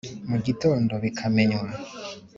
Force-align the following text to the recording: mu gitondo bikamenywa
mu 0.29 0.37
gitondo 0.45 0.93
bikamenywa 1.03 1.67